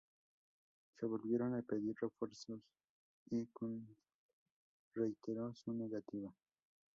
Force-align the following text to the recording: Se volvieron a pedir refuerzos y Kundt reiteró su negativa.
Se 0.97 1.05
volvieron 1.05 1.53
a 1.53 1.61
pedir 1.61 1.95
refuerzos 2.01 2.59
y 3.29 3.45
Kundt 3.53 3.87
reiteró 4.95 5.53
su 5.53 5.71
negativa. 5.73 6.33